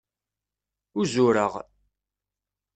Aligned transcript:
Uzureɣ. 0.99 1.53